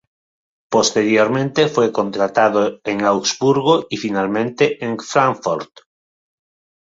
Posteriormente 0.71 1.67
fue 1.67 1.91
contratado 1.91 2.79
en 2.85 3.03
Augsburgo 3.03 3.85
y 3.87 3.97
finalmente 3.97 4.83
en 4.83 4.97
Fráncfort. 4.97 5.69